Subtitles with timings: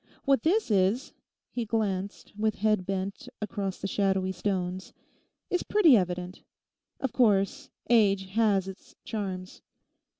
[0.25, 4.93] What this is'—he glanced, with head bent, across the shadowy stones,
[5.51, 6.41] 'is pretty evident.
[6.99, 9.61] Of course, age has its charms.